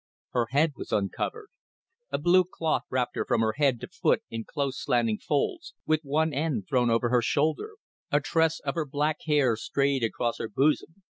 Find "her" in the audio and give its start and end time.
0.31-0.47, 3.15-3.23, 3.41-3.53, 7.09-7.21, 8.73-8.85, 10.39-10.49